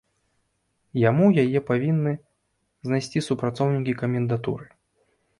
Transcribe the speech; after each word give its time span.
Яму 1.09 1.25
яе 1.43 1.59
павінны 1.67 2.13
знайсці 2.87 3.23
супрацоўнікі 3.27 3.93
камендатуры. 4.01 4.65